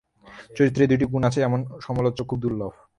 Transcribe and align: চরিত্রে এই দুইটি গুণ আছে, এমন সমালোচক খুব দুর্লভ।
চরিত্রে 0.57 0.81
এই 0.83 0.89
দুইটি 0.91 1.05
গুণ 1.05 1.21
আছে, 1.23 1.39
এমন 1.41 1.59
সমালোচক 1.85 2.25
খুব 2.29 2.39
দুর্লভ। 2.41 2.73